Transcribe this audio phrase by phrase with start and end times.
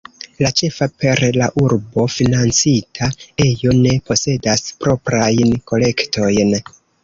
[0.43, 3.11] La ĉefe per la urbo financita
[3.47, 6.61] ejo ne posedas proprajn kolektojn.